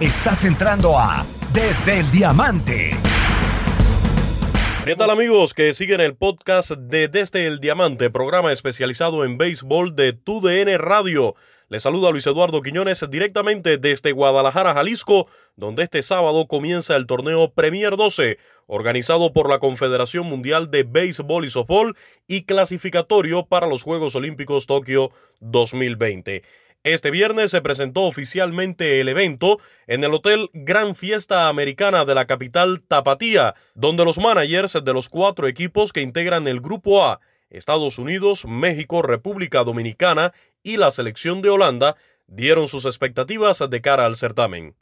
[0.00, 2.90] Estás entrando a Desde el Diamante.
[4.84, 9.94] ¿Qué tal amigos que siguen el podcast de Desde el Diamante, programa especializado en béisbol
[9.94, 11.36] de TUDN Radio?
[11.68, 17.52] Les saluda Luis Eduardo Quiñones directamente desde Guadalajara, Jalisco, donde este sábado comienza el torneo
[17.52, 21.96] Premier 12, organizado por la Confederación Mundial de Béisbol y Softball
[22.26, 26.42] y clasificatorio para los Juegos Olímpicos Tokio 2020.
[26.82, 32.24] Este viernes se presentó oficialmente el evento en el Hotel Gran Fiesta Americana de la
[32.24, 37.20] capital Tapatía, donde los managers de los cuatro equipos que integran el Grupo A,
[37.50, 40.32] Estados Unidos, México, República Dominicana
[40.62, 41.96] y la selección de Holanda,
[42.26, 44.74] dieron sus expectativas de cara al certamen.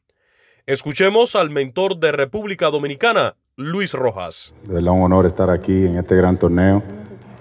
[0.67, 4.55] Escuchemos al mentor de República Dominicana, Luis Rojas.
[4.63, 6.81] Es un honor estar aquí en este gran torneo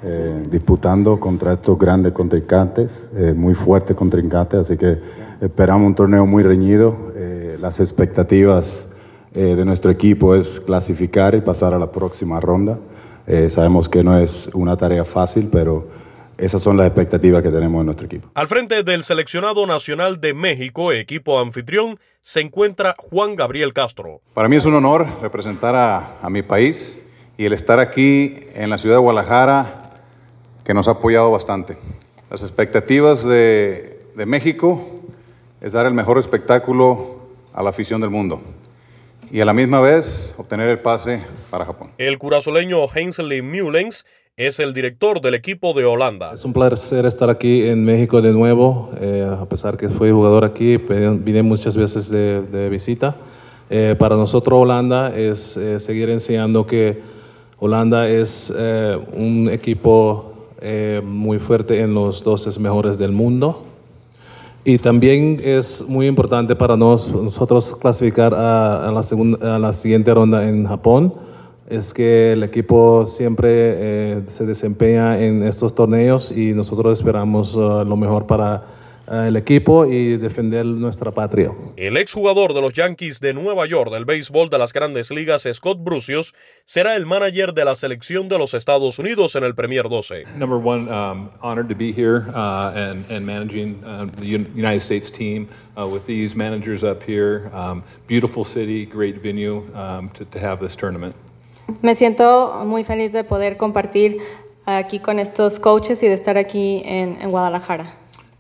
[0.03, 4.97] eh, disputando contra estos grandes contrincantes, eh, muy fuertes contrincantes, así que
[5.41, 7.11] esperamos un torneo muy reñido.
[7.15, 8.87] Eh, las expectativas
[9.33, 12.77] eh, de nuestro equipo es clasificar y pasar a la próxima ronda.
[13.25, 15.87] Eh, sabemos que no es una tarea fácil, pero
[16.37, 18.29] esas son las expectativas que tenemos en nuestro equipo.
[18.35, 24.21] Al frente del seleccionado nacional de México, equipo anfitrión, se encuentra Juan Gabriel Castro.
[24.33, 27.01] Para mí es un honor representar a, a mi país
[27.37, 29.86] y el estar aquí en la ciudad de Guadalajara
[30.67, 31.77] que nos ha apoyado bastante.
[32.29, 34.85] Las expectativas de, de, México
[35.61, 37.19] es dar el mejor espectáculo
[37.53, 38.41] a la afición del mundo
[39.31, 41.91] y a la misma vez obtener el pase para Japón.
[41.97, 46.33] El curazoleño Hensley Mullens es el director del equipo de Holanda.
[46.33, 50.43] Es un placer estar aquí en México de nuevo, eh, a pesar que fui jugador
[50.43, 53.15] aquí, vine muchas veces de, de visita.
[53.69, 57.01] Eh, para nosotros Holanda es eh, seguir enseñando que
[57.57, 63.63] Holanda es eh, un equipo eh, muy fuerte en los 12 mejores del mundo.
[64.65, 69.71] Y también es muy importante para nos, nosotros clasificar a, a, la segunda, a, la
[69.71, 71.13] siguiente ronda en Japón.
[71.69, 77.83] Es que el equipo siempre eh, se desempeña en estos torneos y nosotros esperamos uh,
[77.85, 78.76] lo mejor para
[79.07, 81.51] el equipo y defender nuestra patria.
[81.75, 85.79] El exjugador de los Yankees de Nueva York del béisbol de las grandes ligas, Scott
[85.81, 86.33] Brucios,
[86.65, 90.25] será el manager de la selección de los Estados Unidos en el Premier 12.
[90.37, 95.09] Number one, um, honored to be here uh, and, and managing uh, the United States
[95.09, 97.49] team uh, with these managers up here.
[97.53, 101.15] Um, beautiful city, great venue um, to, to have this tournament.
[101.81, 104.19] Me siento muy feliz de poder compartir
[104.65, 107.85] aquí con estos coaches y de estar aquí en, en Guadalajara.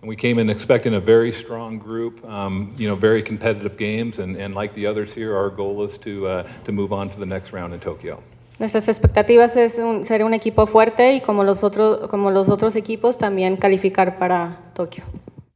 [0.07, 4.37] We came in expecting a very strong group, um, you know, very competitive games, and,
[4.37, 7.25] and like the others here, our goal is to, uh, to move on to the
[7.25, 8.23] next round in Tokyo.
[8.57, 12.75] Nuestras expectativas es un, ser un equipo fuerte y como los, otros, como los otros
[12.77, 15.03] equipos también calificar para Tokio.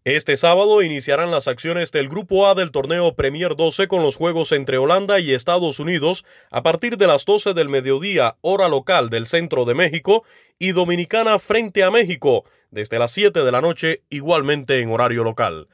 [0.04, 4.52] Este sábado iniciarán las acciones del Grupo A del torneo Premier 12 con los juegos
[4.52, 9.28] entre Holanda y Estados Unidos a partir de las 12 del mediodía, hora local del
[9.28, 10.24] centro de México,
[10.58, 15.68] y Dominicana frente a México desde las 7 de la noche, igualmente en horario local.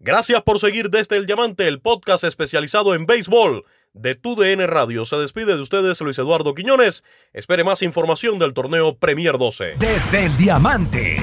[0.00, 5.04] Gracias por seguir desde el Diamante, el podcast especializado en béisbol de TUDN Radio.
[5.04, 7.04] Se despide de ustedes Luis Eduardo Quiñones.
[7.34, 9.74] Espere más información del torneo Premier 12.
[9.78, 11.22] Desde el Diamante.